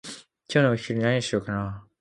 [0.47, 1.87] 今日のお昼何にしようかなー？